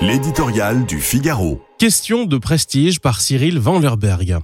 [0.00, 1.60] L'éditorial du Figaro.
[1.76, 4.38] Question de prestige par Cyril Vanlerberg.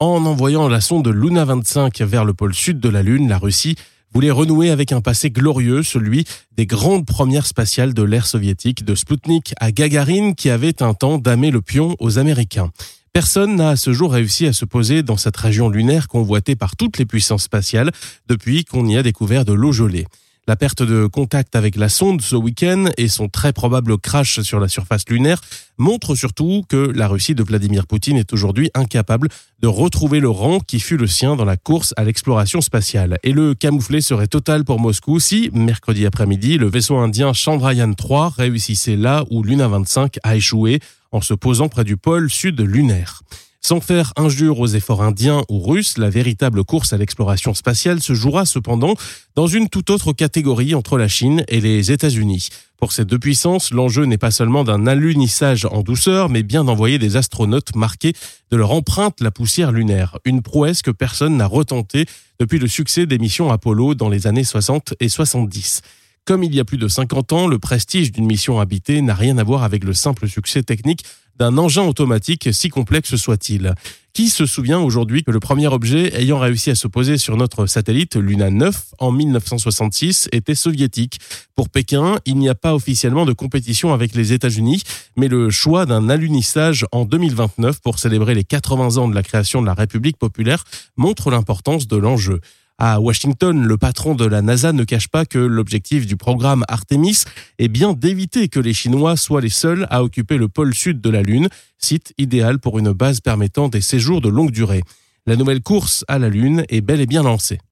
[0.00, 3.76] En envoyant la sonde Luna 25 vers le pôle sud de la Lune, la Russie
[4.14, 6.24] voulait renouer avec un passé glorieux, celui
[6.56, 11.18] des grandes premières spatiales de l'ère soviétique, de Sputnik à Gagarine, qui avait un temps
[11.18, 12.70] damé le pion aux Américains.
[13.12, 16.76] Personne n'a à ce jour réussi à se poser dans cette région lunaire convoitée par
[16.76, 17.92] toutes les puissances spatiales
[18.26, 20.06] depuis qu'on y a découvert de l'eau gelée.
[20.46, 24.60] La perte de contact avec la sonde ce week-end et son très probable crash sur
[24.60, 25.40] la surface lunaire
[25.78, 29.28] montrent surtout que la Russie de Vladimir Poutine est aujourd'hui incapable
[29.60, 33.18] de retrouver le rang qui fut le sien dans la course à l'exploration spatiale.
[33.22, 38.34] Et le camouflet serait total pour Moscou si, mercredi après-midi, le vaisseau indien Chandrayaan 3
[38.36, 40.80] réussissait là où Luna 25 a échoué
[41.10, 43.22] en se posant près du pôle sud lunaire.
[43.66, 48.12] Sans faire injure aux efforts indiens ou russes, la véritable course à l'exploration spatiale se
[48.12, 48.92] jouera cependant
[49.36, 52.50] dans une toute autre catégorie entre la Chine et les États-Unis.
[52.76, 56.98] Pour ces deux puissances, l'enjeu n'est pas seulement d'un alunissage en douceur, mais bien d'envoyer
[56.98, 58.12] des astronautes marqués
[58.50, 60.18] de leur empreinte la poussière lunaire.
[60.26, 62.04] Une prouesse que personne n'a retenté
[62.38, 65.80] depuis le succès des missions Apollo dans les années 60 et 70.
[66.26, 69.36] Comme il y a plus de 50 ans, le prestige d'une mission habitée n'a rien
[69.36, 71.04] à voir avec le simple succès technique
[71.38, 73.74] d'un engin automatique, si complexe soit-il.
[74.12, 77.66] Qui se souvient aujourd'hui que le premier objet ayant réussi à se poser sur notre
[77.66, 81.18] satellite Luna 9 en 1966 était soviétique?
[81.56, 84.84] Pour Pékin, il n'y a pas officiellement de compétition avec les États-Unis,
[85.16, 89.60] mais le choix d'un alunissage en 2029 pour célébrer les 80 ans de la création
[89.60, 90.62] de la République populaire
[90.96, 92.40] montre l'importance de l'enjeu.
[92.78, 97.22] À Washington, le patron de la NASA ne cache pas que l'objectif du programme Artemis
[97.58, 101.08] est bien d'éviter que les Chinois soient les seuls à occuper le pôle sud de
[101.08, 104.82] la Lune, site idéal pour une base permettant des séjours de longue durée.
[105.24, 107.60] La nouvelle course à la Lune est bel et bien lancée.